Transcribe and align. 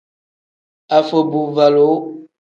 Afobuvalu. 0.97 1.89